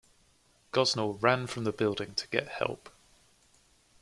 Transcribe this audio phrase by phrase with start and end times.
[0.73, 2.89] Gosnell ran from the building to get help.